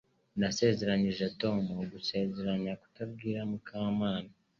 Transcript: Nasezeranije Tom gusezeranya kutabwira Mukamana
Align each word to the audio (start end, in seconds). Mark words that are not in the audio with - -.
Nasezeranije 0.39 1.25
Tom 1.41 1.59
gusezeranya 1.91 2.73
kutabwira 2.81 3.39
Mukamana 3.49 4.31